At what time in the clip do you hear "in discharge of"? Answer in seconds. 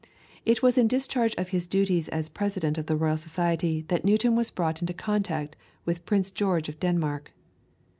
0.79-1.49